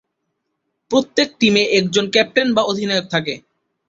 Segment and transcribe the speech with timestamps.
[0.91, 3.33] প্রত্যেক টিমে একজন ক্যাপ্টেন বা অধিনায়ক থাকে।